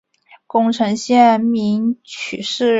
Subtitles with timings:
[0.47, 2.69] 宫城县名取市人。